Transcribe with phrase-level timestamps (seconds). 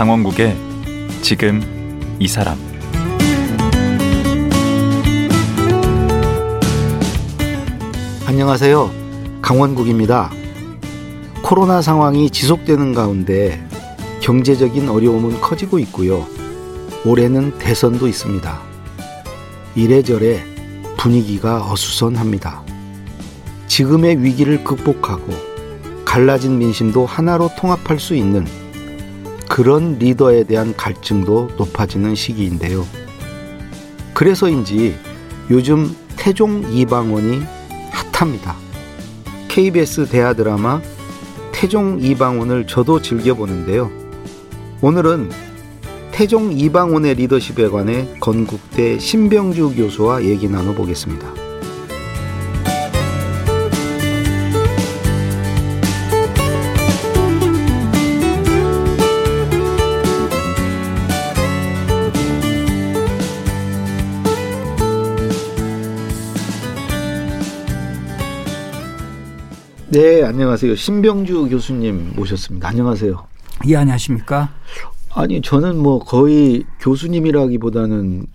[0.00, 0.56] 강원국의
[1.20, 1.60] 지금
[2.18, 2.56] 이 사람
[8.24, 8.90] 안녕하세요.
[9.42, 10.30] 강원국입니다.
[11.42, 13.62] 코로나 상황이 지속되는 가운데
[14.22, 16.26] 경제적인 어려움은 커지고 있고요.
[17.04, 18.58] 올해는 대선도 있습니다.
[19.74, 20.42] 이래저래
[20.96, 22.62] 분위기가 어수선합니다.
[23.66, 25.26] 지금의 위기를 극복하고
[26.06, 28.46] 갈라진 민심도 하나로 통합할 수 있는
[29.50, 32.86] 그런 리더에 대한 갈증도 높아지는 시기인데요.
[34.14, 34.94] 그래서인지
[35.50, 37.42] 요즘 태종 이방원이
[37.90, 38.54] 핫합니다.
[39.48, 40.80] KBS 대하 드라마
[41.50, 43.90] 태종 이방원을 저도 즐겨보는데요.
[44.82, 45.30] 오늘은
[46.12, 51.39] 태종 이방원의 리더십에 관해 건국대 신병주 교수와 얘기 나눠보겠습니다.
[69.90, 70.76] 네, 안녕하세요.
[70.76, 72.68] 신병주 교수님 모셨습니다.
[72.68, 73.26] 안녕하세요.
[73.68, 74.50] 예, 안녕하십니까?
[75.12, 78.26] 아니, 저는 뭐 거의 교수님이라기보다는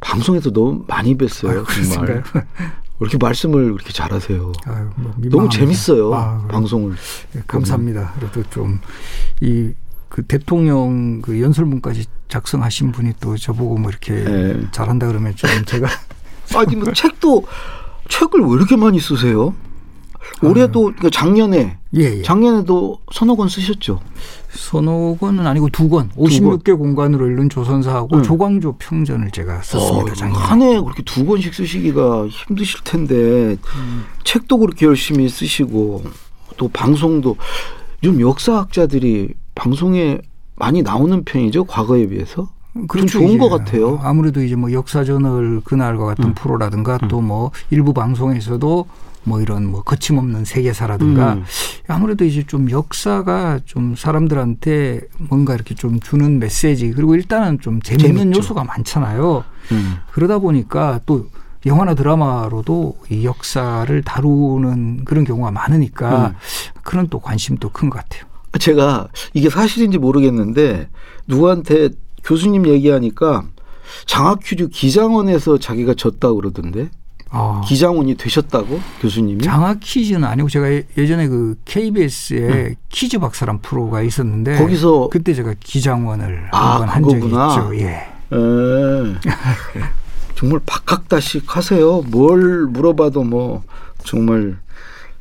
[0.00, 1.50] 방송에서 너무 많이 뵀어요.
[1.50, 1.64] 아유,
[1.94, 2.24] 정말.
[3.00, 4.52] 이렇게 말씀을 그렇게 잘하세요.
[4.66, 6.12] 아유, 뭐 너무 재밌어요.
[6.14, 6.94] 아, 방송을.
[7.32, 8.14] 네, 감사합니다.
[8.18, 8.78] 그래도 좀
[9.42, 9.72] 이
[10.08, 14.62] 그 대통령 그 연설문까지 작성하신 분이 또 저보고 뭐 이렇게 네.
[14.70, 15.88] 잘한다 그러면 좀 제가
[16.56, 17.44] 아니 뭐 책도
[18.08, 19.52] 책을 왜 이렇게 많이 쓰세요?
[20.42, 22.22] 올해도 그러니까 작년에 예, 예.
[22.22, 24.00] 작년에도 서너 권 쓰셨죠.
[24.50, 26.10] 서너 권은 아니고 두 권.
[26.10, 28.22] 56개 공간으로 읽는 조선사하고 음.
[28.22, 30.12] 조광조 평전을 제가 썼습니다.
[30.12, 30.38] 어, 작년에.
[30.44, 34.04] 한해 그렇게 두 권씩 쓰시기가 힘드실 텐데 음.
[34.24, 36.04] 책도 그렇게 열심히 쓰시고
[36.56, 37.36] 또 방송도
[38.02, 40.20] 좀 역사학자들이 방송에
[40.56, 41.64] 많이 나오는 편이죠.
[41.64, 42.48] 과거에 비해서.
[42.88, 43.98] 그렇죠, 좀 좋은 것 같아요.
[44.02, 46.34] 아무래도 이제 뭐 역사저널 그날과 같은 음.
[46.34, 47.08] 프로라든가 음.
[47.08, 48.86] 또뭐 일부 방송에서도
[49.24, 51.44] 뭐 이런 뭐 거침없는 세계사라든가 음.
[51.88, 58.16] 아무래도 이제 좀 역사가 좀 사람들한테 뭔가 이렇게 좀 주는 메시지 그리고 일단은 좀 재밌는
[58.16, 58.38] 재밌죠.
[58.38, 59.42] 요소가 많잖아요.
[59.72, 59.96] 음.
[60.12, 61.26] 그러다 보니까 또
[61.64, 66.34] 영화나 드라마로도 이 역사를 다루는 그런 경우가 많으니까 음.
[66.84, 68.24] 그런 또 관심도 큰 것 같아요.
[68.60, 70.88] 제가 이게 사실인지 모르겠는데
[71.26, 71.90] 누구한테
[72.26, 73.44] 교수님 얘기하니까
[74.04, 76.90] 장학 퀴즈 기장원에서 자기가 졌다고 그러던데.
[77.28, 77.60] 아.
[77.66, 79.42] 기장원이 되셨다고 교수님이?
[79.42, 82.74] 장학 퀴즈는 아니고 제가 예전에 그 KBS에 응.
[82.88, 87.70] 퀴즈 박사란 프로가 있었는데 거기서 그때 제가 기장원을 아, 한 적이 있죠.
[87.74, 87.86] 예.
[87.86, 88.36] 에.
[90.36, 92.02] 정말 박학다식 하세요.
[92.02, 93.64] 뭘 물어봐도 뭐
[94.04, 94.58] 정말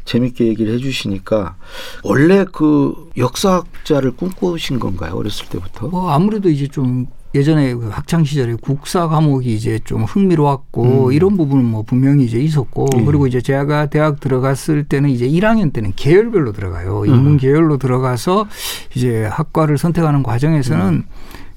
[0.06, 1.56] 재밌게 얘기를 해주시니까
[2.04, 5.88] 원래 그 역사학자를 꿈꾸신 건가요 어렸을 때부터?
[5.88, 11.12] 뭐 아무래도 이제 좀 예전에 그 학창 시절에 국사 과목이 이제 좀 흥미로웠고 음.
[11.12, 13.06] 이런 부분은 뭐 분명히 이제 있었고 음.
[13.06, 17.04] 그리고 이제 제가 대학 들어갔을 때는 이제 1학년 때는 계열별로 들어가요.
[17.06, 17.38] 인문 음.
[17.38, 18.48] 계열로 들어가서
[18.96, 21.04] 이제 학과를 선택하는 과정에서는 음.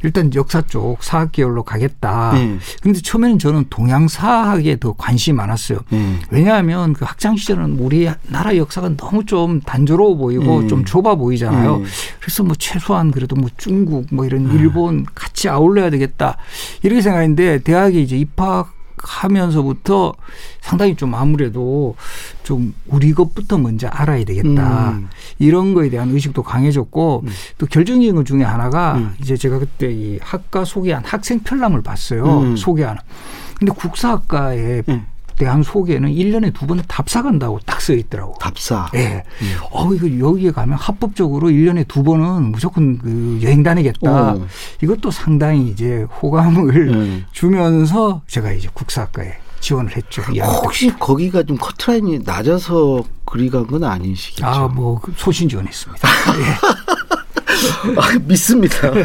[0.03, 2.33] 일단 역사 쪽 사학 계열로 가겠다.
[2.35, 2.59] 네.
[2.81, 5.81] 그런데 처음에는 저는 동양 사학에 더 관심이 많았어요.
[5.91, 6.19] 네.
[6.31, 10.67] 왜냐하면 그 학창 시절은 우리 나라 역사가 너무 좀 단조로워 보이고 네.
[10.69, 11.79] 좀 좁아 보이잖아요.
[11.79, 11.85] 네.
[12.21, 14.55] 그래서 뭐 최소한 그래도 뭐 중국 뭐 이런 네.
[14.55, 16.37] 일본 같이 아울러야 되겠다
[16.83, 18.78] 이렇게 생각했는데 대학에 이제 입학
[19.09, 20.13] 하면서부터
[20.61, 21.97] 상당히 좀 아무래도
[22.43, 24.91] 좀 우리 것부터 먼저 알아야 되겠다.
[24.91, 25.09] 음.
[25.39, 27.31] 이런 거에 대한 의식도 강해졌고 음.
[27.57, 29.15] 또 결정적인 것 중에 하나가 음.
[29.21, 32.41] 이제 제가 그때 이 학과 소개한 학생 편람을 봤어요.
[32.41, 32.57] 음.
[32.57, 33.01] 소개하는.
[33.59, 35.07] 근데 국사학과에 음.
[35.39, 38.35] 대한 소개는 1년에 두 번 답사 간다고 딱 써 있더라고.
[38.41, 38.91] 답사.
[38.95, 38.99] 예.
[38.99, 39.25] 네.
[39.43, 39.57] 음.
[39.71, 44.33] 어, 이거 여기에 가면 합법적으로 1년에 두 번은 무조건 그 여행 다니겠다.
[44.35, 44.47] 오.
[44.83, 47.25] 이것도 상당히 이제 호감을 음.
[47.33, 50.23] 주면서 제가 이제 국사학과에 지원을 했죠.
[50.23, 54.47] 혹시 거기가 좀 커트라인이 낮아서 그리 간 건 아니시겠죠?
[54.47, 56.09] 아, 뭐그 소신 지원했습니다.
[56.39, 56.45] 예.
[58.01, 58.91] 아, 믿습니다.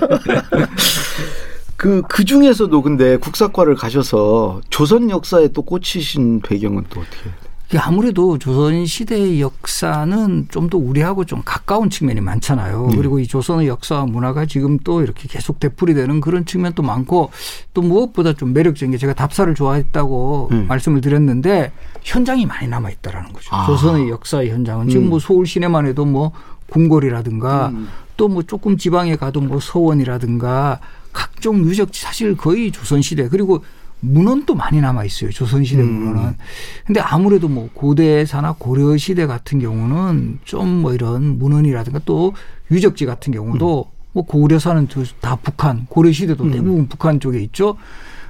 [1.83, 7.30] 그, 그 중에서도 근데 국사과를 가셔서 조선 역사에 또 꽂히신 배경은 또 어떻게?
[7.77, 12.85] 아무래도 조선 시대의 역사는 좀 더 우리하고 좀 가까운 측면이 많잖아요.
[12.85, 12.95] 음.
[12.95, 17.31] 그리고 이 조선의 역사와 문화가 지금 또 이렇게 계속 되풀이되는 그런 측면도 많고
[17.74, 20.68] 또 무엇보다 좀 매력적인 게 제가 답사를 좋아했다고 음.
[20.69, 23.53] 말씀을 드렸는데 현장이 많이 남아 있다라는 거죠.
[23.53, 23.65] 아.
[23.65, 25.19] 조선의 역사의 현장은 지금 뭐 음.
[25.19, 26.31] 서울 시내만 해도 뭐
[26.69, 27.89] 궁궐이라든가 음.
[28.15, 30.80] 또뭐 조금 지방에 가도 뭐 서원이라든가
[31.13, 33.63] 각종 유적지 사실 거의 조선시대 그리고
[34.01, 35.31] 문헌도 많이 남아 있어요.
[35.31, 35.88] 조선시대 음.
[35.88, 36.36] 문헌은.
[36.86, 42.33] 근데 아무래도 뭐 고대사나 고려시대 같은 경우는 좀 뭐 이런 문헌이라든가 또
[42.69, 43.94] 유적지 같은 경우도 음.
[44.12, 44.88] 뭐 고려사는
[45.21, 46.51] 다 북한, 고려시대도 음.
[46.51, 47.77] 대부분 북한 쪽에 있죠.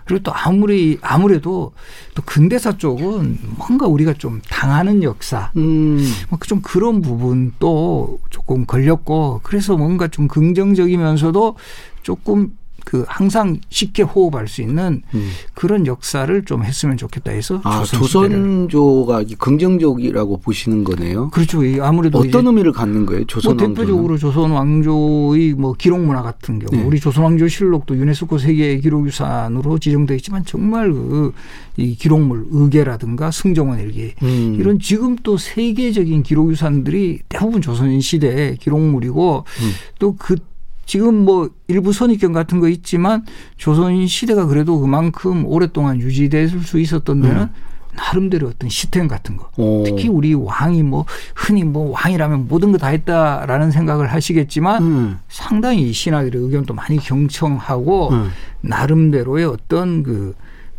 [0.05, 1.71] 그리고 또 아무리 아무래도
[2.13, 6.05] 또 근대사 쪽은 뭔가 우리가 좀 당하는 역사, 음.
[6.29, 11.55] 뭐좀 그런 부분도 조금 걸렸고 그래서 뭔가 좀 긍정적이면서도
[12.03, 12.51] 조금
[12.85, 15.31] 그 항상 쉽게 호흡할 수 있는 음.
[15.53, 17.83] 그런 역사를 좀 했으면 좋겠다 해서 아.
[17.83, 21.29] 조선조가 이 긍정적이라고 보시는 거네요.
[21.29, 21.63] 그렇죠.
[21.63, 23.21] 이 아무래도 어떤 의미를 갖는 거예요?
[23.21, 23.73] 뭐 조선 왕조는?
[23.75, 26.87] 대표적으로 조선 왕조의 뭐 기록 문화 같은 경우 네.
[26.87, 31.33] 우리 조선 왕조 실록도 유네스코 세계 기록유산으로 지정되어 있지만 정말 그
[31.75, 34.57] 이 기록물 의계라든가 승정원 일기 음.
[34.59, 39.71] 이런 지금 또 세계적인 기록유산들이 대부분 조선 시대 기록물이고 음.
[39.99, 40.35] 또 그
[40.85, 43.25] 지금 뭐 일부 선입견 같은 거 있지만
[43.57, 47.49] 조선 시대가 그래도 그만큼 오랫동안 유지될 수 있었던 데는 음.
[47.95, 49.83] 나름대로 어떤 시스템 같은 거 오.
[49.85, 55.19] 특히 우리 왕이 뭐 흔히 뭐 왕이라면 모든 거 다 했다라는 생각을 하시겠지만 음.
[55.29, 58.29] 상당히 이 신하들의 의견도 많이 경청하고 음.
[58.61, 60.33] 나름대로의 어떤 그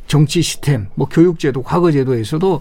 [0.07, 2.61] 정치 시스템, 뭐 교육제도, 과거제도에서도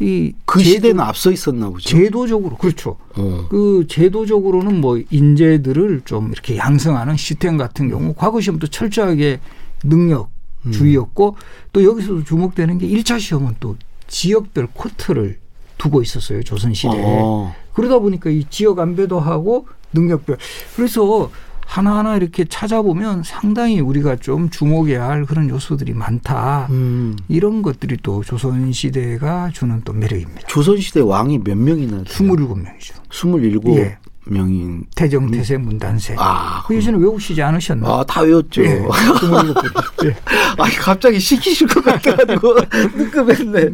[0.00, 1.88] 이 그 시대는 앞서 있었나 보죠.
[1.88, 2.96] 제도적으로 그렇죠.
[3.16, 3.46] 어.
[3.50, 9.40] 그 제도적으로는 뭐 인재들을 좀 이렇게 양성하는 시스템 같은 경우 과거 시험도 철저하게
[9.84, 10.30] 능력
[10.72, 11.36] 주의였고
[11.72, 13.76] 또 여기서도 주목되는 게 1차 시험은 또
[14.08, 15.38] 지역별 코트를
[15.78, 17.00] 두고 있었어요 조선 시대에.
[17.02, 17.54] 어.
[17.72, 20.36] 그러다 보니까 이 지역 안배도 하고 능력별.
[20.76, 21.30] 그래서
[21.74, 26.66] 하나하나 이렇게 찾아보면 상당히 우리가 좀 주목해야 할 그런 요소들이 많다.
[26.70, 27.16] 음.
[27.28, 30.48] 이런 것들이 또 조선 시대가 주는 또 매력입니다.
[30.48, 32.04] 조선시대 왕이 몇 명이나 돼요?
[32.04, 32.94] 27명이죠.
[33.12, 33.98] 27 예.
[34.26, 34.84] 명인.
[34.96, 36.16] 태정, 태세, 문단세.
[36.18, 37.92] 아, 그 예전에 외우시지 않으셨나요?
[37.92, 38.64] 아, 다 외웠죠.
[38.64, 38.82] 예.
[38.82, 39.54] 27분.
[40.06, 40.16] 예.
[40.58, 42.56] 아니, 갑자기 시키실 것 같아가지고
[42.98, 43.70] 뜨끔했네.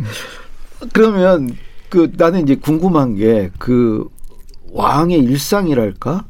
[0.92, 1.56] 그러면
[1.88, 4.06] 그 나는 이제 궁금한 게 그
[4.72, 6.26] 왕의 일상이랄까?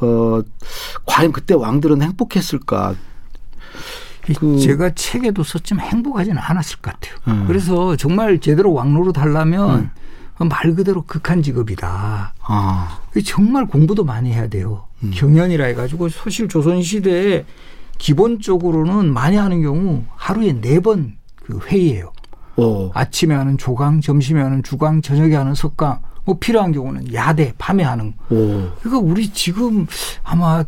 [0.00, 0.40] 어,
[1.06, 2.94] 과연 그때 왕들은 행복했을까?
[4.28, 7.16] 이 그- 제가 책에도 썼지만 행복하지는 않았을 것 같아요.
[7.28, 7.44] 음.
[7.46, 9.90] 그래서 정말 제대로 왕로로 달라면
[10.48, 12.34] 말 그대로 극한 직업이다.
[12.42, 14.86] 아, 정말 공부도 많이 해야 돼요.
[15.02, 15.10] 음.
[15.14, 17.44] 경연이라 해가지고 사실 조선 시대에
[17.98, 22.12] 기본적으로는 많이 하는 경우 하루에 네 번 그 회의해요.
[22.56, 27.82] 어, 아침에 하는 조강, 점심에 하는 주강, 저녁에 하는 석강, 뭐 필요한 경우는 야대, 밤에
[27.82, 28.12] 하는.
[28.30, 29.86] 오, 그러니까 우리 지금
[30.22, 30.64] 아마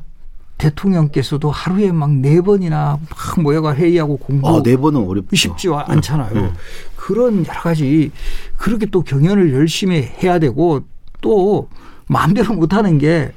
[0.59, 5.35] 대통령께서도 하루에 막 네 번이나 막 모여가 회의하고 공부 아, 네 번은 어렵죠.
[5.37, 6.35] 쉽지 않잖아요.
[6.35, 6.53] 네.
[6.97, 8.11] 그런 여러 가지
[8.57, 10.81] 그렇게 또 경연을 열심히 해야 되고
[11.21, 11.69] 또
[12.09, 13.33] 마음대로 못하는 게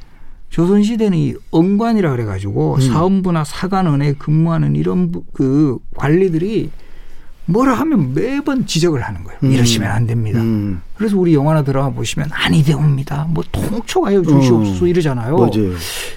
[0.50, 2.82] 조선시대는 이 언관이라 그래가지고 음.
[2.82, 6.70] 사원부나 사관원에 근무하는 이런 부- 그 관리들이
[7.46, 9.40] 뭐라 하면 매번 지적을 하는 거예요.
[9.44, 9.52] 음.
[9.52, 10.40] 이러시면 안 됩니다.
[10.42, 13.28] 음, 그래서 우리 영화나 드라마 보시면 아니 되옵니다.
[13.30, 14.88] 뭐 통초가요 주시옵소서 음.
[14.88, 15.38] 이러잖아요.
[15.38, 15.74] 맞아요.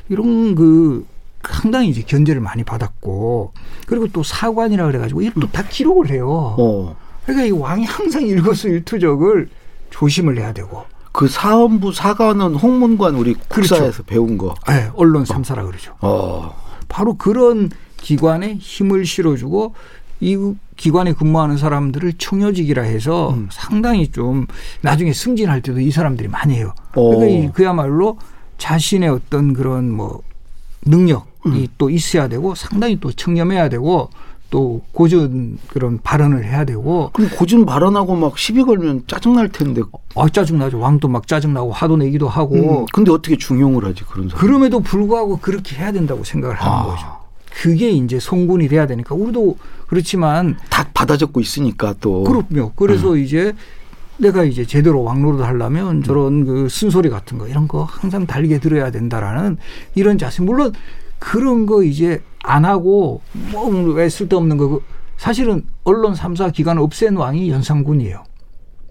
[0.08, 1.06] 이런 그
[1.48, 3.52] 상당히 이제 견제를 많이 받았고
[3.86, 6.56] 그리고 또 사관이라 그래가지고 이것도 다 기록을 해요.
[6.58, 9.48] 어, 그러니까 이 왕이 항상 일거수일투족을
[9.90, 13.74] 조심을 해야 되고 그 사원부 사관은 홍문관 우리 그렇죠.
[13.74, 14.54] 국사에서 배운 거.
[14.70, 15.94] 예, 언론 삼사라 그러죠.
[16.00, 16.54] 어,
[16.88, 19.74] 바로 그런 기관에 힘을 실어주고
[20.20, 23.48] 이 기관에 근무하는 사람들을 청요직이라 해서 음.
[23.50, 24.46] 상당히 좀
[24.80, 26.72] 나중에 승진할 때도 이 사람들이 많이 해요.
[26.94, 27.10] 오.
[27.16, 28.18] 그러니까 이 그야말로
[28.58, 30.22] 자신의 어떤 그런 뭐
[30.82, 31.66] 능력이 음.
[31.78, 34.10] 또 있어야 되고 상당히 또 청렴해야 되고
[34.50, 39.82] 또 고전 그런 발언을 해야 되고 그럼 고준 발언하고 막 시비 걸면 짜증 날 텐데.
[40.14, 40.78] 아 짜증 나죠.
[40.78, 44.40] 왕도 막 짜증 나고 화도 내기도 하고 음, 근데 어떻게 중용을 하지 그런 사람?
[44.40, 46.82] 그럼에도 불구하고 그렇게 해야 된다고 생각을 하는 아.
[46.84, 47.17] 거죠.
[47.62, 49.56] 그게 이제 성군이 돼야 되니까 우리도
[49.88, 52.22] 그렇지만 다 받아 적고 있으니까 또.
[52.22, 52.72] 그럼요.
[52.76, 53.18] 그래서 음.
[53.18, 53.52] 이제
[54.18, 58.90] 내가 이제 제대로 왕로를 하려면 저런 그 쓴소리 같은 거 이런 거 항상 달게 들어야
[58.90, 59.56] 된다라는
[59.94, 60.42] 이런 자세.
[60.42, 60.72] 물론
[61.18, 63.22] 그런 거 이제 안 하고
[63.52, 64.82] 뭐 왜 쓸데없는 거그
[65.16, 68.22] 사실은 언론 3사 기관 없앤 왕이 연산군이에요.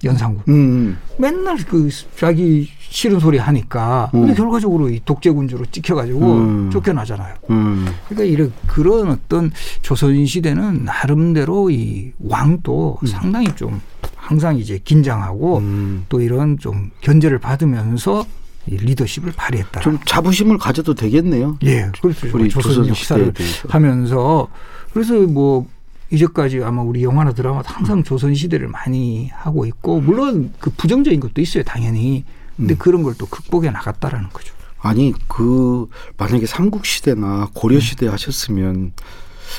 [0.04, 0.44] 연산군.
[0.48, 4.36] 음, 맨날 그 자기 싫은 소리 하니까 근데 음.
[4.36, 6.70] 결과적으로 이 독재군주로 찍혀가지고 음.
[6.72, 7.36] 쫓겨나잖아요.
[7.50, 7.88] 음.
[8.08, 9.52] 그러니까 이런 그런 어떤
[9.82, 13.82] 조선 시대는 나름대로 이 왕도 상당히 좀
[14.16, 16.06] 항상 이제 긴장하고 음.
[16.10, 18.26] 또 이런 좀 견제를 받으면서
[18.68, 19.80] 이 리더십을 발휘했다.
[19.80, 21.58] 좀 자부심을 가져도 되겠네요.
[21.64, 22.28] 예, 그렇죠.
[22.34, 23.68] 우리 조선 대해서.
[23.70, 24.48] 하면서
[24.92, 25.66] 그래서 뭐
[26.10, 31.42] 이제까지 아마 우리 영화나 드라마도 항상 조선 시대를 많이 하고 있고 물론 그 부정적인 것도
[31.42, 32.24] 있어요 당연히
[32.56, 32.78] 근데 음.
[32.78, 34.54] 그런 걸 또 극복해 나갔다라는 거죠.
[34.80, 38.94] 아니 그 만약에 삼국 시대나 고려 시대 하셨으면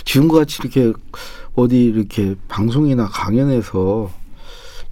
[0.05, 0.93] 지금과 같이 이렇게
[1.55, 4.11] 어디 이렇게 방송이나 강연에서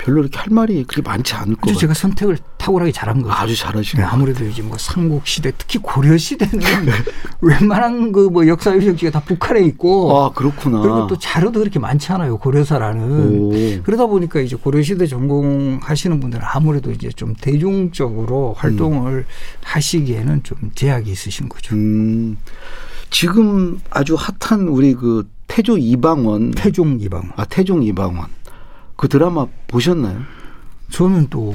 [0.07, 1.77] 별로 이렇게 할 말이 그렇게 많지 않을 같아요.
[1.77, 3.35] 제가 선택을 탁월하게 잘한 거죠.
[3.35, 4.01] 아주 잘하시네.
[4.05, 6.61] 네, 아무래도 이제 뭐 삼국 시대 특히 고려 시대는
[7.43, 10.81] 웬만한 그 뭐 역사 유적지가 다 북한에 있고 아 그렇구나.
[10.81, 13.51] 그리고 또 자료도 그렇게 많지 않아요 고려사라는 오.
[13.83, 19.27] 그러다 보니까 이제 고려 시대 전공하시는 분들은 아무래도 이제 좀 대중적으로 활동을
[19.65, 21.75] 하시기에는 좀 제약이 있으신 거죠.
[21.75, 22.37] 음,
[23.11, 27.33] 지금 아주 핫한 우리 그 태조 이방원, 태종 이방.
[27.37, 28.27] 아 태종 이방원
[28.97, 30.21] 그 드라마 보셨나요?
[30.91, 31.55] 저는 또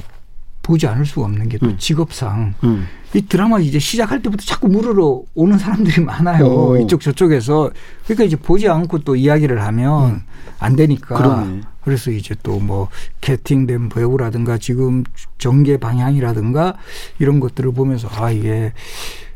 [0.64, 1.78] 보지 않을 수가 없는 게또 음.
[1.78, 2.86] 직업상 음.
[3.14, 6.46] 이 드라마 이제 시작할 때부터 자꾸 물으러 오는 사람들이 많아요.
[6.46, 6.78] 오.
[6.78, 7.72] 이쪽 저쪽에서.
[8.06, 10.22] 그러니까 이제 보지 않고 또 이야기를 하면
[10.60, 11.16] 안 되니까.
[11.16, 11.62] 그러네.
[11.84, 12.90] 그래서 이제 또 뭐
[13.22, 15.04] 캐팅된 배우라든가 지금
[15.40, 16.76] 전개 방향이라든가
[17.18, 18.72] 이런 것들을 보면서 아 이게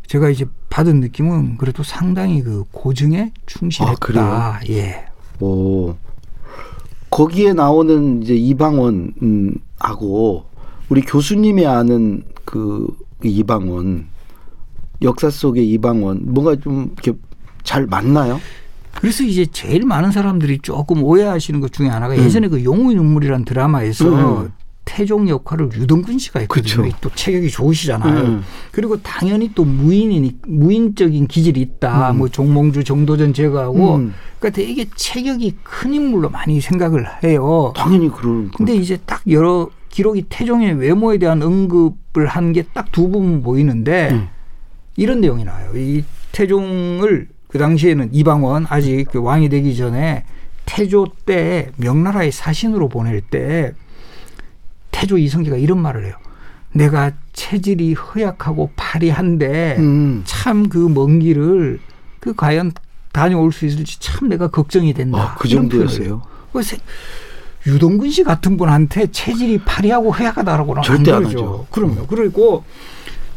[0.07, 4.21] 제가 이제 받은 느낌은 그래도 상당히 그 고증에 충실했다.
[4.21, 5.05] 아, 예.
[5.39, 5.95] 오.
[7.15, 10.43] 거기에 나오는 이제 이방원 음, 하고
[10.89, 12.87] 우리 교수님이 아는 그
[13.23, 14.07] 이방원
[15.01, 17.17] 역사 속의 이방원 뭔가 좀 이렇게
[17.63, 18.41] 잘 맞나요?
[18.93, 22.19] 그래서 이제 제일 많은 사람들이 조금 오해하시는 것 중에 하나가 음.
[22.19, 24.51] 예전에 그 용의 눈물이라는 드라마에서 음.
[24.85, 26.83] 태종 역할을 유동근 씨가 했거든요.
[26.83, 26.97] 그쵸.
[27.01, 28.21] 또 체격이 좋으시잖아요.
[28.25, 28.43] 음.
[28.71, 32.11] 그리고 당연히 또 무인이니 무인적인 기질이 있다.
[32.11, 32.17] 음.
[32.19, 34.13] 뭐 종몽주 정도전 제거하고 음.
[34.39, 37.73] 그러니까 되게 체격이 큰 인물로 많이 생각을 해요.
[37.75, 38.57] 당연히 그런 거.
[38.57, 44.09] 근데 이제 딱 여러 기록이 태종의 외모에 대한 언급을 한 게 딱 두 부분 보이는데
[44.11, 44.27] 음.
[44.97, 45.71] 이런 내용이 나와요.
[45.75, 50.25] 이 태종을 그 당시에는 이방원 아직 그 왕이 되기 전에
[50.65, 53.73] 태조 때 명나라의 사신으로 보낼 때
[54.95, 56.15] 태조 이성계가 이런 말을 해요.
[56.71, 60.21] 내가 체질이 허약하고 팔이 한데 음.
[60.23, 61.79] 참그 먼 길을
[62.21, 62.71] 그 과연
[63.11, 65.17] 다녀올 수 있을지 참 내가 걱정이 된다.
[65.17, 66.21] 아, 그 정도였어요.
[66.51, 66.77] 그래서
[67.67, 71.37] 유동근 씨 같은 분한테 체질이 파리하고 허약하다라고는 절대 안 그러죠.
[71.37, 71.59] 하죠.
[71.59, 71.65] 음.
[71.71, 72.07] 그럼요.
[72.07, 72.63] 그리고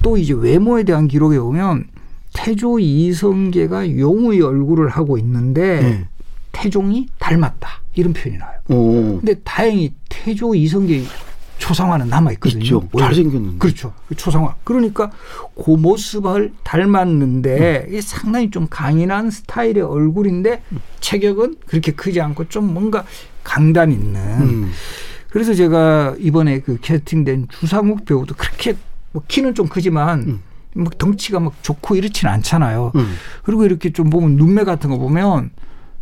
[0.00, 1.86] 또 이제 외모에 대한 기록에 보면
[2.34, 6.08] 태조 이성계가 용의 얼굴을 하고 있는데 네.
[6.52, 8.58] 태종이 닮았다 이런 표현이 나와요.
[8.68, 9.18] 어.
[9.20, 11.02] 근데 다행히 태조 이성계
[11.58, 12.62] 초상화는 남아 있거든요.
[12.62, 12.88] 있죠.
[12.98, 13.58] 잘생겼는데.
[13.58, 13.92] 그렇죠.
[14.08, 14.54] 그 초상화.
[14.64, 15.10] 그러니까
[15.54, 20.62] 그 모습을 닮았는데 이게 상당히 좀 강인한 스타일의 얼굴인데
[21.00, 23.04] 체격은 그렇게 크지 않고 좀 뭔가
[23.44, 24.20] 강단 있는.
[24.40, 24.70] 음.
[25.30, 28.76] 그래서 제가 이번에 그 캐스팅된 주상욱 배우도 그렇게
[29.12, 30.40] 뭐 키는 좀 크지만 음.
[30.74, 32.92] 뭐 덩치가 막 좋고 이렇지는 않잖아요.
[32.94, 33.14] 음.
[33.42, 35.50] 그리고 이렇게 좀 보면 눈매 같은 거 보면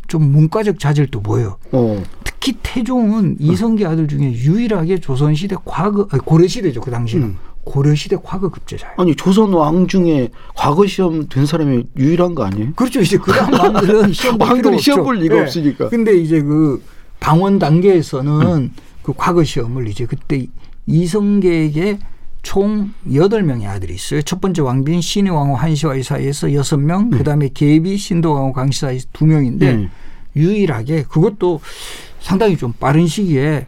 [0.08, 1.56] 좀 문과적 자질도 보여요.
[1.72, 2.02] 어.
[2.24, 7.36] 특히 태종은 이성계 아들 중에 유일하게 조선시대 과거 아니, 고려시대죠 그 당시는 음.
[7.64, 8.94] 고려시대 과거 급제자예요.
[8.98, 12.72] 아니 조선 왕 중에 과거 시험 된 사람이 유일한 거 아니에요?
[12.76, 13.00] 그렇죠.
[13.00, 14.78] 이제 그 다음 왕들은 시험 왕들이.
[14.78, 15.40] 시험 볼 리가 네.
[15.42, 15.88] 없으니까.
[15.88, 16.80] 근데 이제 그
[17.18, 18.70] 방원 단계에서는
[19.02, 20.46] 그 과거 시험을 이제 그때
[20.86, 21.98] 이성계에게
[22.46, 24.22] 총 여덟 명의 아들이 있어요.
[24.22, 29.06] 첫 번째 왕비인 신의 왕후 한시와의 사이에서 여섯 명, 그다음에 계비 신도 왕후 강씨 사이에서
[29.12, 29.88] 두 명인데 네.
[30.36, 31.60] 유일하게 그것도
[32.20, 33.66] 상당히 좀 빠른 시기에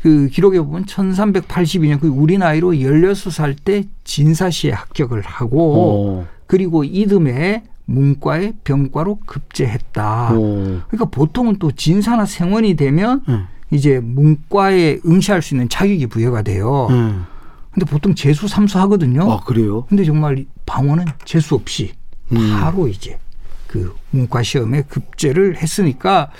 [0.00, 6.26] 그 기록에 보면 1382년 그 우리 나이로 16살 때 진사시에 합격을 하고 어.
[6.46, 10.30] 그리고 이듬해 문과에 병과로 급제했다.
[10.32, 10.82] 어.
[10.88, 13.40] 그러니까 보통은 또 진사나 생원이 되면 네.
[13.72, 16.88] 이제 문과에 응시할 수 있는 자격이 부여가 돼요.
[17.76, 17.80] 네.
[17.80, 19.30] 근데 보통 재수 삼수 하거든요.
[19.30, 19.84] 아 그래요?
[19.88, 21.92] 근데 정말 이 방원은 재수 없이
[22.32, 22.58] 음.
[22.58, 23.18] 바로 이제
[23.66, 26.30] 그 문과 시험에 급제를 했으니까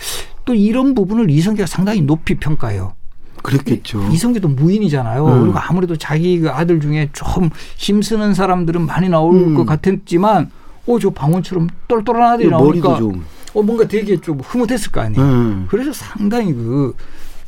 [0.45, 2.95] 또 이런 부분을 이성계가 상당히 높이 평가해요.
[3.43, 4.09] 그랬겠죠.
[4.11, 5.27] 이성계도 무인이잖아요.
[5.27, 5.43] 음.
[5.43, 9.55] 그리고 아무래도 자기 그 아들 중에 좀 힘쓰는 사람들은 많이 나올 음.
[9.55, 10.51] 것 같았지만,
[10.87, 13.25] 어, 저 방원처럼 똘똘한 아들이 나오니까, 좀.
[13.55, 15.25] 어, 뭔가 되게 좀 흐뭇했을 거 아니에요.
[15.25, 15.65] 네.
[15.69, 16.95] 그래서 상당히 그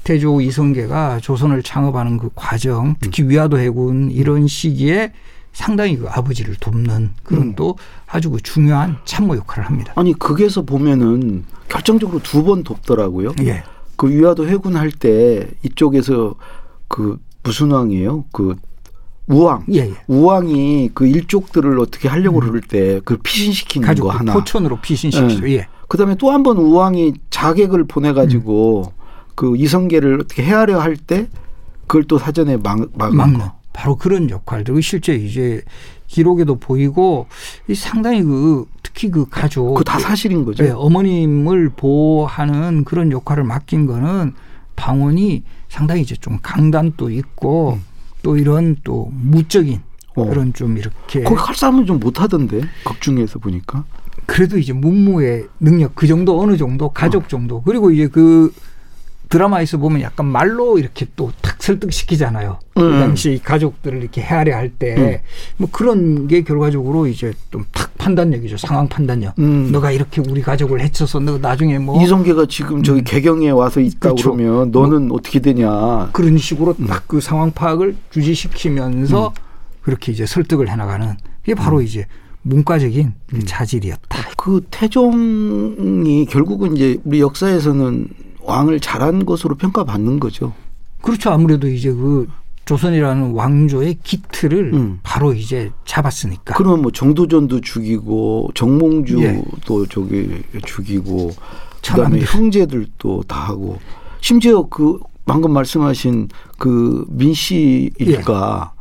[0.05, 5.13] 태조 이성계가 조선을 창업하는 그 과정, 특히 위화도 해군 이런 시기에
[5.53, 7.55] 상당히 그 아버지를 돕는 그런 음.
[7.57, 7.77] 또
[8.07, 9.93] 아주 그 중요한 참모 역할을 합니다.
[9.97, 13.33] 아니 극에서 보면은 결정적으로 두 번 돕더라고요.
[13.43, 13.63] 예.
[13.97, 16.35] 그 위화도 해군 할 때 이쪽에서
[16.87, 18.25] 그 무슨 왕이에요?
[18.33, 18.57] 그
[19.27, 19.65] 우왕.
[19.73, 19.93] 예, 예.
[20.07, 24.33] 우왕이 그 일족들을 어떻게 하려고 그럴 때 그 피신시키는 거 하나.
[24.33, 25.51] 포천으로 피신시키죠.
[25.51, 25.67] 예.
[25.89, 28.93] 그다음에 또 한 번 우왕이 자객을 보내 가지고
[29.39, 31.29] 그 이성계를 어떻게 헤아려 할 때
[31.87, 33.53] 그걸 또 사전에 막, 막는 거.
[33.73, 35.63] 바로 그런 역할들 실제 이제
[36.09, 37.29] 기록에도 보이고
[37.69, 40.65] 이 상당히 그 특히 그 가족 그거 다 사실인 거죠.
[40.65, 44.35] 네, 어머님을 보호하는 그런 역할을 맡긴 거는
[44.75, 47.79] 방언이 상당히 이제 좀 강단도 있고
[48.23, 49.81] 또 이런 또 무적인 음.
[50.17, 50.25] 어.
[50.27, 53.85] 그런 좀 이렇게 거기 칼싸움은 좀 못하던데 극 중에서 보니까.
[54.27, 58.53] 그래도 이제 문무의 능력 그 정도 어느 정도 가족 정도 그리고 이제 그
[59.29, 62.59] 드라마에서 보면 약간 말로 이렇게 또 탁 설득시키잖아요.
[62.75, 63.01] 그 음.
[63.01, 68.57] 당시 가족들을 이렇게 헤아려 할 때뭐 그런 게 결과적으로 이제 좀 탁 판단력이죠.
[68.57, 69.35] 상황 판단력.
[69.39, 69.71] 음.
[69.73, 74.35] 너가 이렇게 우리 가족을 해쳐서 너 나중에 뭐 이성계가 지금 저기 개경에 와서 있다 그렇죠.
[74.35, 76.09] 그러면 너는 어떻게 되냐.
[76.13, 76.87] 그런 식으로 음.
[76.87, 79.35] 딱그 상황 파악을 주지시키면서
[79.83, 82.07] 그렇게 이제 설득을 해 나가는 그게 바로 이제
[82.43, 84.19] 문과적인 그 자질이었다.
[84.37, 88.09] 그 태종이 결국은 이제 우리 역사에서는
[88.49, 90.55] 왕을 잘한 것으로 평가받는 거죠.
[91.03, 91.31] 그렇죠.
[91.31, 92.27] 아무래도 이제 그
[92.65, 95.01] 조선이라는 왕조의 기틀을 음.
[95.03, 96.55] 바로 이제 잡았으니까.
[96.55, 99.43] 그러면 뭐 정도전도 죽이고 정몽주도 예.
[99.91, 101.33] 저기 죽이고
[101.83, 102.21] 그다음에.
[102.21, 103.79] 형제들도 다 하고
[104.21, 106.29] 심지어 그 방금 말씀하신
[106.59, 108.78] 그 민씨 일가 예.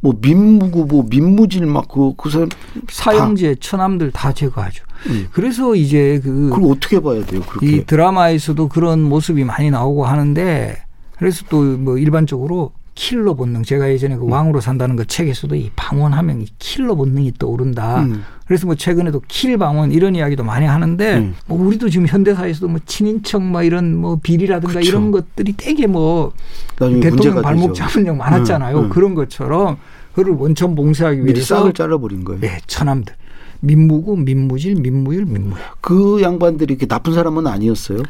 [0.00, 2.48] 뭐 민무고 뭐 민무질 막그 그 사람
[2.88, 4.84] 사형제 처남들 다 제거하죠.
[5.08, 5.28] 음.
[5.32, 7.42] 그래서 이제 그 그걸 어떻게 봐야 돼요?
[7.42, 10.76] 그렇게 이 드라마에서도 그런 모습이 많이 나오고 하는데
[11.18, 14.20] 그래서 또 뭐 일반적으로 킬러 본능 제가 예전에 음.
[14.20, 18.02] 그 왕으로 산다는 그 책에서도 이방원 하면 이 킬러 본능이 떠오른다.
[18.02, 18.24] 음.
[18.46, 21.34] 그래서 뭐 최근에도 킬방원 이런 이야기도 많이 하는데 음.
[21.46, 24.88] 뭐 우리도 지금 현대사에서도 뭐 친인척 뭐 이런 뭐 비리라든가 그쵸.
[24.88, 26.32] 이런 것들이 되게 뭐
[26.78, 27.74] 대통령 발목.
[27.74, 28.76] 잡은 적 많았잖아요.
[28.78, 28.88] 음, 음.
[28.90, 29.78] 그런 것처럼
[30.14, 32.40] 그를 원천 봉쇄하기 미리 위해서 싹을 잘라버린 거예요.
[32.40, 33.14] 네, 처남들
[33.60, 35.56] 민무구, 민무질, 민무율, 민무율.
[35.80, 38.02] 그 양반들이 이렇게 나쁜 사람은 아니었어요.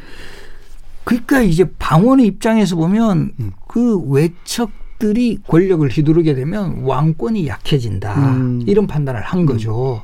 [1.03, 3.51] 그러니까 이제 방언의 입장에서 보면 음.
[3.67, 8.35] 그 외척 들이 권력을 휘두르게 되면 왕권이 약해진다.
[8.35, 8.63] 음.
[8.67, 10.03] 이런 판단을 한 거죠.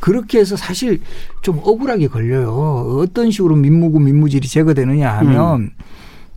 [0.00, 1.00] 그렇게 해서 사실
[1.42, 2.98] 좀 억울하게 걸려요.
[3.00, 5.70] 어떤 식으로 민무구, 민무질이 제거되느냐 하면 음.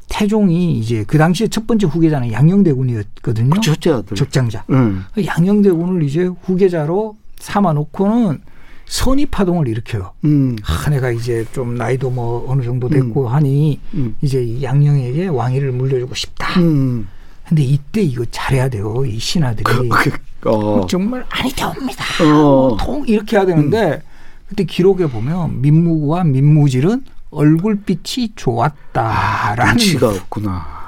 [0.10, 3.50] 태종이 이제 그 당시에 첫 번째 후계자는 양녕대군이었거든요.
[3.52, 4.02] 그 첫째.
[4.16, 4.66] 적장자.
[4.72, 5.04] 응.
[5.24, 8.42] 양녕대군을 이제 후계자로 삼아 놓고는
[8.88, 10.14] 선의파동을 일으켜요.
[10.26, 10.58] 음.
[10.66, 14.16] 아, 내가 이제 좀 나이도 뭐 어느 정도 됐고 하니 음.
[14.22, 16.60] 이제 이 양녕에게 왕위를 물려주고 싶다.
[16.60, 17.08] 음.
[17.48, 19.04] 근데 이때 이거 잘해야 돼요.
[19.06, 19.64] 이 신하들이.
[19.64, 19.88] 그,
[20.40, 20.86] 그, 어.
[20.88, 22.04] 정말 아니 되옵니다.
[22.24, 22.74] 어.
[22.74, 22.78] 음.
[22.78, 24.02] 통 이렇게 해야 되는데
[24.48, 30.80] 그때 기록에 보면 민무구와 민무질은 얼굴빛이 좋았다라는 눈치가 없구나.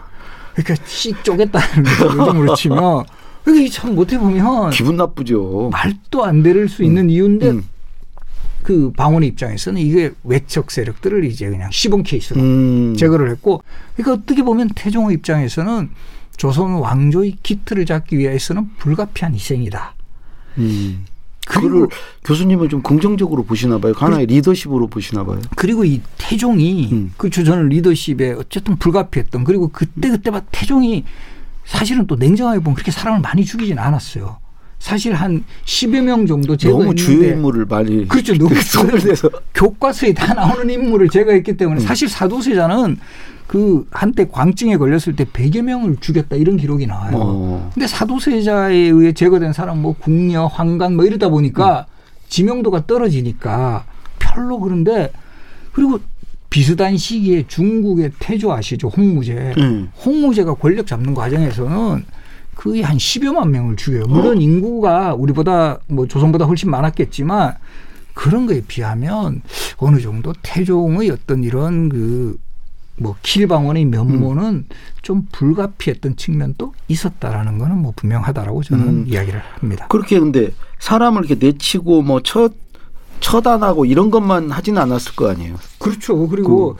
[0.53, 3.05] 그러니까 씩 쪼겠다는 요즘으로 치면
[3.47, 5.69] 이게 참 못해 보면 기분 나쁘죠.
[5.71, 7.63] 말도 안 들을 수 있는 이유인데 음.
[8.63, 12.95] 그 방언의 입장에서는 이게 외척 세력들을 이제 그냥 시범 케이스로 음.
[12.95, 13.63] 제거를 했고
[13.95, 15.89] 그러니까 어떻게 보면 태종의 입장에서는
[16.37, 19.95] 조선 왕조의 기틀을 잡기 위해서는 불가피한 희생이다.
[20.57, 21.05] 음.
[21.47, 21.87] 그거를
[22.23, 23.93] 교수님은 좀 긍정적으로 보시나 봐요.
[23.95, 25.39] 하나의 리더십으로 보시나 봐요.
[25.55, 27.13] 그리고 이 태종이 음.
[27.17, 31.03] 그 조선을 리더십에 어쨌든 불가피했던 그리고 그때 그때마다 태종이
[31.65, 34.40] 사실은 또 냉정하게 보면 그렇게 사람을 많이 죽이진 않았어요.
[34.81, 38.33] 사실 한 10여 명 정도 너무 주요 제거했는데 인물을 많이 그렇죠.
[38.97, 41.85] 대서 교과서에 다 나오는 인물을 제거했기 때문에 음.
[41.85, 42.97] 사실 사도세자는
[43.45, 47.15] 그 한때 광증에 걸렸을 때 100여 명을 죽였다 이런 기록이 나와요.
[47.15, 47.71] 어.
[47.75, 51.85] 근데 사도세자에 의해 제거된 사람 뭐 궁녀, 황간 뭐 이러다 보니까
[52.29, 53.85] 지명도가 떨어지니까
[54.17, 55.11] 별로 그런데
[55.73, 55.99] 그리고
[56.49, 58.87] 비슷한 시기에 중국의 태조 아시죠?
[58.87, 59.53] 홍무제.
[59.59, 59.91] 음.
[60.03, 62.03] 홍무제가 권력 잡는 과정에서는
[62.61, 64.05] 거의 한 10여만 명을 죽여요.
[64.07, 64.41] 물론 어.
[64.41, 67.55] 인구가 우리보다 뭐 조선보다 훨씬 많았겠지만
[68.13, 69.41] 그런 거에 비하면
[69.77, 72.37] 어느 정도 태종의 어떤 이런 그
[73.01, 74.65] 뭐 킬방원의 면모는 음.
[75.01, 79.05] 좀 불가피했던 측면도 있었다라는 거는 뭐 분명하다라고 저는 음.
[79.07, 79.87] 이야기를 합니다.
[79.89, 82.49] 그렇게 근데 사람을 이렇게 내치고 뭐 처,
[83.19, 85.55] 처단하고 이런 것만 하진 않았을 거 아니에요.
[85.79, 86.27] 그렇죠.
[86.27, 86.77] 그리고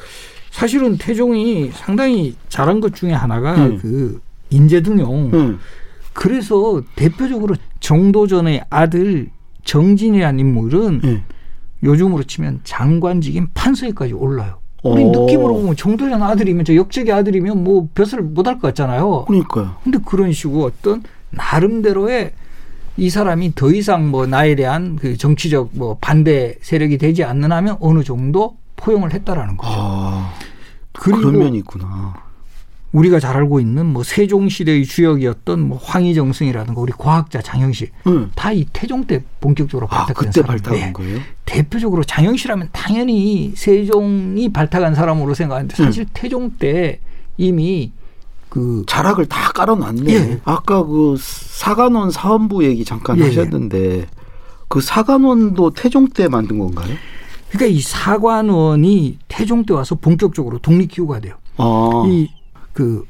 [0.52, 3.80] 사실은 태종이 상당히 잘한 것 중에 하나가 음.
[3.82, 5.32] 그 인재등용.
[5.34, 5.60] 응.
[6.14, 9.30] 그래서 대표적으로 정도전의 아들
[9.64, 11.24] 정진이라는 인물은 예.
[11.84, 14.60] 요즘으로 치면 장관직인 판서에까지 올라요.
[14.84, 15.12] 우리 오.
[15.12, 19.26] 느낌으로 보면 정도전 아들이면 저 역적의 아들이면 뭐 벼슬 못할 것 같잖아요.
[19.26, 19.76] 그러니까요.
[19.84, 22.34] 근데 그런 식으로 어떤 나름대로의
[22.98, 27.78] 이 사람이 더 이상 뭐 나에 대한 그 정치적 뭐 반대 세력이 되지 않는 하면
[27.80, 29.74] 어느 정도 포용을 했다라는 거죠.
[29.74, 30.34] 아,
[30.92, 32.14] 그리고 그런 면이 있구나.
[32.92, 38.32] 우리가 잘 알고 있는 뭐 세종 시대의 주역이었던 뭐 황희정승이라든가 우리 과학자 장영식 응.
[38.36, 40.48] 다이 태종 때 본격적으로 아, 발탁된 그때 사람.
[40.58, 40.94] 발탁한 네.
[40.94, 41.20] 거예요?
[41.46, 45.86] 대표적으로 장영실하면 당연히 세종이 발탁한 사람으로 생각하는데 음.
[45.86, 47.00] 사실 태종 때
[47.38, 47.94] 이미
[48.50, 50.14] 그 자락을 다 깔아놨네.
[50.14, 50.42] 예.
[50.44, 53.26] 아까 그 사관원 사원부 얘기 잠깐 예, 예.
[53.28, 54.08] 하셨는데
[54.68, 56.94] 그 사관원도 태종 때 만든 건가요?
[57.50, 61.36] 그러니까 이 사관원이 태종 때 와서 본격적으로 독립기구가 돼요.
[61.58, 62.30] 아, 이
[62.74, 63.04] 그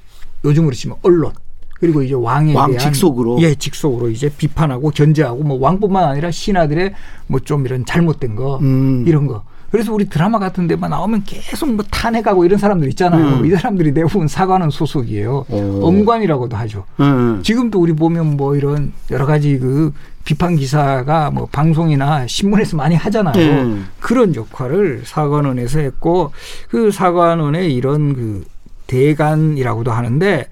[0.43, 1.31] 요즘으로 치면 언론
[1.79, 3.39] 그리고 이제 왕에 왕 대한 직속으로?
[3.41, 6.93] 예 직속으로 이제 비판하고 견제하고 뭐 왕뿐만 아니라 신하들의
[7.27, 9.03] 뭐 좀 이런 잘못된 거 음.
[9.07, 13.37] 이런 거 그래서 우리 드라마 같은 데만 나오면 계속 뭐 탄핵하고 이런 사람들 있잖아요.
[13.37, 13.45] 음.
[13.45, 15.45] 이 사람들이 대부분 사관원 소속이에요.
[15.47, 15.79] 오.
[15.87, 16.83] 엄관이라고도 하죠.
[16.99, 17.41] 예.
[17.41, 19.93] 지금도 우리 보면 뭐 이런 여러 가지 그
[20.25, 23.41] 비판 기사가 뭐 방송이나 신문에서 많이 하잖아요.
[23.41, 23.77] 예.
[24.01, 26.33] 그런 역할을 사관원에서 했고
[26.67, 28.43] 그 사관원의 이런 그
[28.91, 30.47] 대간이라고도 하는데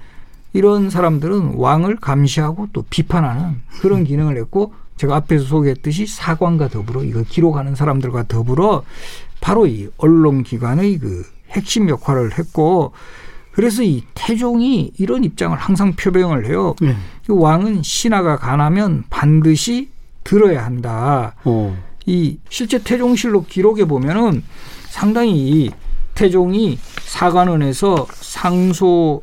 [0.53, 7.23] 이런 사람들은 왕을 감시하고 또 비판하는 그런 기능을 했고 제가 앞에서 소개했듯이 사관과 더불어 이걸
[7.25, 8.83] 기록하는 사람들과 더불어
[9.41, 12.93] 바로 이 언론기관의 그 핵심 역할을 했고
[13.51, 16.75] 그래서 이 태종이 이런 입장을 항상 표명을 해요.
[16.83, 16.95] 예.
[17.25, 19.89] 그 왕은 신하가 가나면 반드시
[20.23, 21.35] 들어야 한다.
[21.43, 21.77] 어.
[22.05, 24.43] 이 실제 태종실록 기록에 보면은
[24.89, 25.71] 상당히
[26.19, 29.21] 이 태종이 사관원에서 상소한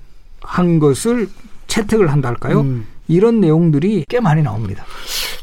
[0.81, 1.29] 것을
[1.67, 2.61] 채택을 한다 할까요?
[2.61, 2.87] 음.
[3.09, 4.85] 이런 내용들이 꽤 많이 나옵니다.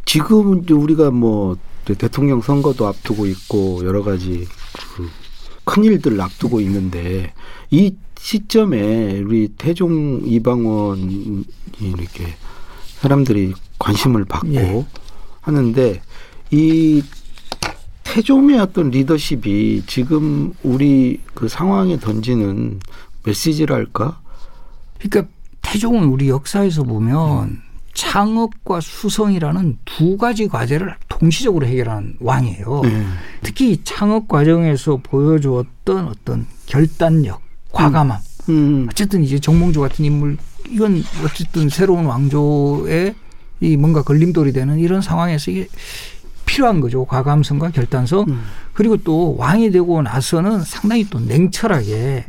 [0.05, 4.47] 지금 이제 우리가 뭐 대통령 선거도 앞두고 있고 여러 가지
[4.95, 5.23] 그
[5.65, 7.33] 큰 일들을 앞두고 있는데
[7.71, 11.43] 이 시점에 우리 태종 이방원이
[11.81, 12.35] 이렇게
[12.99, 14.85] 사람들이 관심을 받고 예.
[15.41, 16.01] 하는데
[16.51, 17.03] 이
[18.13, 22.79] 태종의 어떤 리더십이 지금 우리 그 상황에 던지는
[23.25, 24.21] 메시지랄까?
[24.99, 27.63] 그러니까 태종은 우리 역사에서 보면
[27.95, 32.81] 창업과 수성이라는 두 가지 과제를 동시적으로 해결하는 왕이에요.
[32.83, 33.03] 네.
[33.41, 38.19] 특히 이 창업 과정에서 보여주었던 어떤 결단력, 과감함.
[38.49, 38.87] 음.
[38.91, 40.37] 어쨌든 이제 정몽주 같은 인물
[40.69, 43.15] 이건 어쨌든 새로운 왕조에
[43.61, 45.67] 이 뭔가 걸림돌이 되는 이런 상황에서 이게
[46.53, 47.05] 필요한 거죠.
[47.05, 48.25] 과감성과 결단성.
[48.27, 48.41] 음.
[48.73, 52.25] 그리고 또 왕이 되고 나서는 상당히 또 냉철하게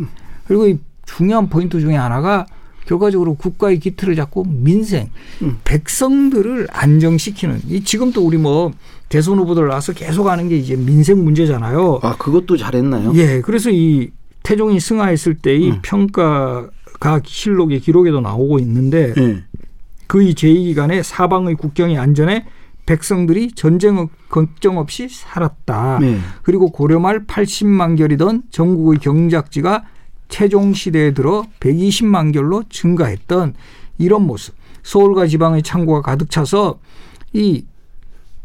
[0.46, 2.46] 그리고 이 중요한 포인트 중에 하나가
[2.86, 5.10] 결과적으로 국가의 기틀을 잡고 민생,
[5.42, 5.58] 음.
[5.64, 8.72] 백성들을 안정시키는 이 지금 또 우리 뭐
[9.10, 12.00] 대선 후보들 나와서 계속 하는 게 이제 민생 문제잖아요.
[12.02, 13.12] 아 그것도 잘했나요?
[13.16, 14.10] 예, 그래서 이
[14.42, 15.78] 태종이 승하했을 때의 음.
[15.82, 19.44] 평가가 실록의 기록에도 나오고 있는데 예.
[20.06, 22.44] 그의 제2기간에 사방의 국경의 안전에
[22.86, 25.98] 백성들이 전쟁 어- 걱정 없이 살았다.
[26.00, 26.18] 네.
[26.42, 29.84] 그리고 고려 말 80만 결이던 전국의 경작지가
[30.28, 33.54] 태종 시대에 들어 120만 결로 증가했던
[33.98, 34.54] 이런 모습.
[34.82, 36.78] 서울과 지방의 창고가 가득 차서
[37.32, 37.64] 이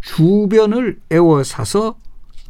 [0.02, 1.96] 주변을 에워싸서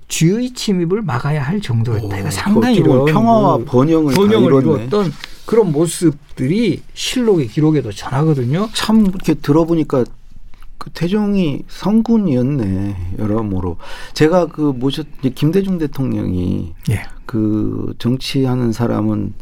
[0.07, 2.17] 쥐의 침입을 막아야 할 정도였다.
[2.19, 4.61] 이거 상당히 이런 평화와 그 번영을, 번영을.
[4.61, 5.11] 이루었던
[5.45, 8.69] 그런 모습들이 실록의 기록에도 전하거든요.
[8.73, 10.05] 참 이렇게 들어보니까
[10.79, 13.77] 그 태종이 성군이었네 여러모로
[14.13, 17.03] 제가 그 모셨 김대중 대통령이 예.
[17.25, 19.33] 그 정치하는 사람은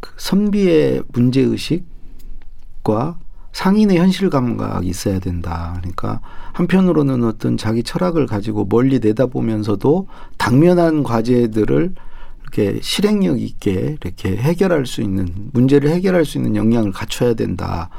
[0.00, 3.18] 그 선비의 문제 의식과
[3.52, 5.74] 상인의 현실 감각이 있어야 된다.
[5.78, 6.20] 그러니까
[6.52, 10.06] 한편으로는 어떤 자기 철학을 가지고 멀리 내다보면서도
[10.38, 11.94] 당면한 과제들을
[12.42, 17.90] 이렇게 실행력 있게 이렇게 해결할 수 있는 문제를 해결할 수 있는 역량을 갖춰야 된다.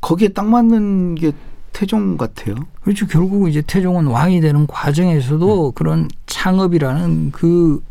[0.00, 1.32] 거기에 딱 맞는 게
[1.72, 2.56] 태종 같아요.
[2.82, 3.06] 그렇죠.
[3.06, 7.82] 결국 이제 태종은 왕이 되는 과정에서도 그런 창업이라는 그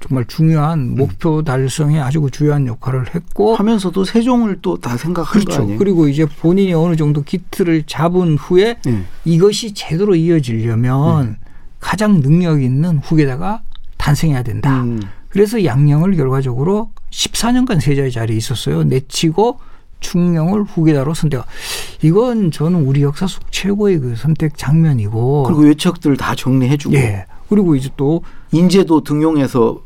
[0.00, 5.38] 정말 중요한 목표 달성에 아주 그 주요한 역할을 했고 하면서도 세종을 또 다 생각한 거
[5.38, 5.44] 어?
[5.44, 5.62] 그렇죠.
[5.62, 5.78] 아니에요?
[5.78, 9.02] 그리고 이제 본인이 어느 정도 기틀을 잡은 후에 예.
[9.26, 11.36] 이것이 제대로 이어지려면
[11.80, 13.62] 가장 능력 있는 후계자가
[13.98, 14.82] 탄생해야 된다.
[14.82, 15.02] 음.
[15.28, 18.84] 그래서 양령을 결과적으로 14년간 세자의 자리에 있었어요.
[18.84, 19.60] 내치고
[20.00, 21.42] 충령을 후계자로 선택.
[22.02, 25.44] 이건 저는 우리 역사 속 최고의 그 선택 장면이고.
[25.44, 27.26] 그리고 외척들 다 정리해주고 예.
[27.48, 29.82] 그리고 이제 또 인재도 등용해서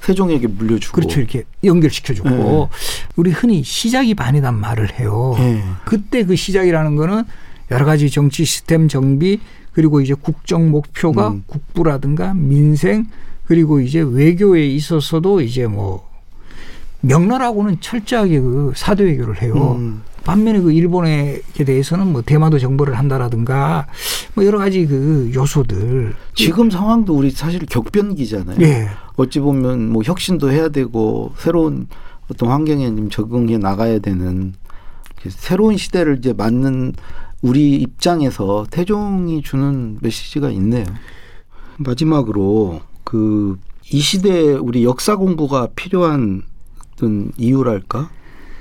[0.00, 2.68] 세종에게 물려주고 그렇죠 이렇게 연결시켜주고 예.
[3.16, 5.34] 우리 흔히 시작이 반이란 말을 해요.
[5.38, 5.62] 예.
[5.84, 7.24] 그때 그 시작이라는 거는
[7.70, 9.40] 여러 가지 정치 시스템 정비
[9.72, 11.44] 그리고 이제 국정 목표가 음.
[11.46, 13.06] 국부라든가 민생
[13.44, 16.07] 그리고 이제 외교에 있어서도 이제 뭐
[17.00, 19.76] 명나라하고는 철저하게 그 사드 외교를 해요.
[19.78, 20.02] 음.
[20.24, 23.86] 반면에 그 일본에 대해서는 뭐 대마도 정벌을 한다라든가
[24.34, 28.60] 뭐 여러 가지 그 요소들 지금 상황도 우리 사실 격변기잖아요.
[28.60, 28.88] 예.
[29.16, 31.86] 어찌 보면 뭐 혁신도 해야 되고 새로운
[32.30, 34.52] 어떤 환경에 좀 적응해 나가야 되는
[35.22, 36.92] 그 새로운 시대를 이제 맞는
[37.40, 40.84] 우리 입장에서 태종이 주는 메시지가 있네요.
[41.78, 43.56] 마지막으로 그
[43.90, 46.42] 이 시대에 우리 역사 공부가 필요한
[46.98, 48.10] 어떤 이유랄까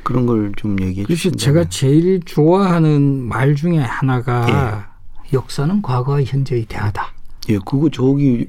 [0.04, 4.88] 그런 걸 좀 얘기해 주시면 제가 제일 좋아하는 말 중에 하나가
[5.34, 7.08] 역사는 과거와 현재의 대화다.
[7.50, 8.48] 예 그거 저기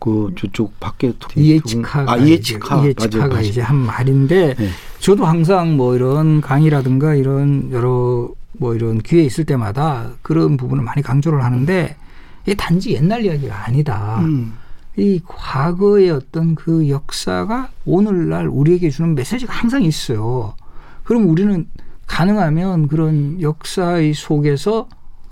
[0.00, 3.42] 그 저쪽 밖에 이에치카가 아 이에치카 이에치카가 맞아요.
[3.46, 4.68] 이제 한 말인데 네.
[4.98, 11.02] 저도 항상 뭐 이런 강의라든가 이런 여러 뭐 이런 기회 있을 때마다 그런 부분을 많이
[11.02, 11.96] 강조를 하는데
[12.44, 14.20] 이게 단지 옛날 이야기가 아니다.
[14.20, 14.54] 음.
[14.98, 20.54] 이 과거의 어떤 그 역사가 오늘날 우리에게 주는 메시지가 항상 있어요.
[21.04, 21.66] 그럼 우리는
[22.06, 24.88] 가능하면 그런 역사의 속에서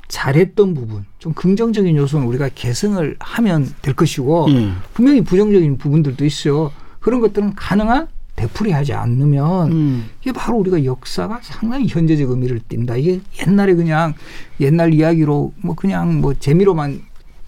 [0.08, 4.76] 잘했던 부분, 좀 긍정적인 요소는 우리가 개성을 하면 될 것이고 음.
[4.94, 6.70] 분명히 부정적인 부분들도 있어요.
[7.00, 10.04] 그런 것들은 가능한 되풀이하지 않으면 음.
[10.20, 12.96] 이게 바로 우리가 역사가 상당히 현재적 의미를 띈다.
[12.96, 14.14] 이게 옛날에 그냥
[14.60, 17.00] 옛날 이야기로 뭐 그냥 뭐 재미로만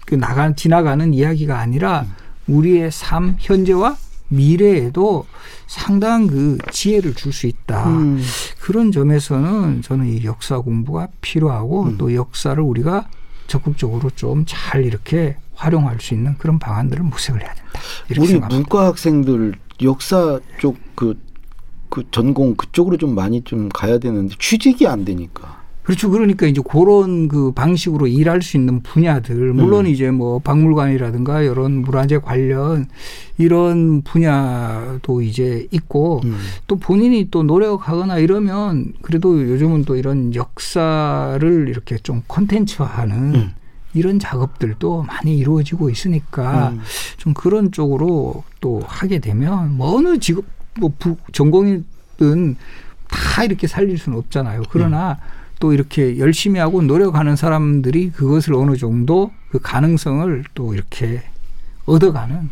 [0.09, 2.05] 그 나가 지나가는 이야기가 아니라
[2.47, 3.95] 우리의 삶 현재와
[4.29, 5.27] 미래에도
[5.67, 7.87] 상당한 그 지혜를 줄 수 있다.
[7.89, 8.19] 음.
[8.59, 11.97] 그런 점에서는 저는 이 역사 공부가 필요하고 음.
[11.99, 13.07] 또 역사를 우리가
[13.47, 17.71] 적극적으로 좀 잘 이렇게 활용할 수 있는 그런 방안들을 모색을 해야 된다.
[18.09, 18.47] 우리 생각합니다.
[18.55, 21.19] 문과 학생들 역사 쪽그
[21.89, 25.58] 그 전공 그쪽으로 좀 많이 좀 가야 되는데 취직이 안 되니까.
[25.83, 26.11] 그렇죠.
[26.11, 29.91] 그러니까 이제 그런 그 방식으로 일할 수 있는 분야들, 물론 음.
[29.91, 32.87] 이제 뭐 박물관이라든가 이런 문화재 관련
[33.39, 36.37] 이런 분야도 이제 있고 음.
[36.67, 43.51] 또 본인이 또 노력하거나 이러면 그래도 요즘은 또 이런 역사를 이렇게 좀 콘텐츠화하는 음.
[43.95, 46.81] 이런 작업들도 많이 이루어지고 있으니까 음.
[47.17, 50.45] 좀 그런 쪽으로 또 하게 되면 뭐 어느 직업
[50.79, 52.55] 뭐 부, 전공이든
[53.07, 54.63] 다 이렇게 살릴 수는 없잖아요.
[54.69, 55.17] 그러나
[55.59, 61.21] 또 이렇게 열심히 하고 노력하는 사람들이 그것을 어느 정도 그 가능성을 또 이렇게
[61.85, 62.49] 얻어가는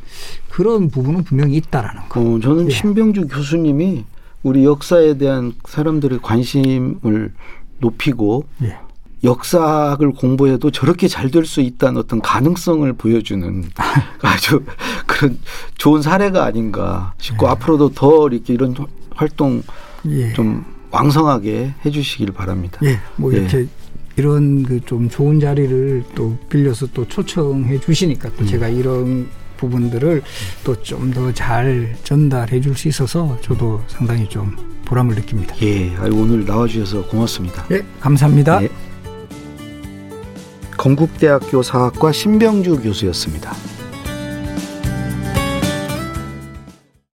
[0.50, 2.20] 그런 부분은 분명히 있다라는 거.
[2.20, 2.74] 어, 저는 예.
[2.74, 4.06] 신병주 교수님이
[4.43, 7.34] 우리 역사에 대한 사람들의 관심을
[7.80, 8.78] 높이고 예.
[9.24, 13.63] 역사학을 공부해도 저렇게 잘 될 수 있다는 어떤 가능성을 보여주는
[14.22, 14.63] 아주
[15.06, 15.39] 그런
[15.78, 17.52] 좋은 사례가 아닌가 싶고 네.
[17.52, 18.76] 앞으로도 더 이렇게 이런
[19.15, 19.63] 활동
[20.08, 20.34] 예.
[20.34, 22.80] 좀 왕성하게 해주시길 바랍니다.
[22.84, 23.00] 예.
[23.17, 23.38] 뭐 예.
[23.38, 23.67] 이렇게
[24.15, 28.47] 이런 그 좀 좋은 자리를 또 빌려서 또 초청해 주시니까 또 음.
[28.47, 30.21] 제가 이런 부분들을
[30.63, 35.56] 또 좀 더 잘 전달해 줄 수 있어서 저도 상당히 좀 보람을 느낍니다.
[35.62, 37.65] 예, 오늘 나와주셔서 고맙습니다.
[37.71, 38.63] 예, 감사합니다.
[38.63, 38.69] 예.
[40.78, 43.52] 건국대학교 사학과 신병주 교수였습니다.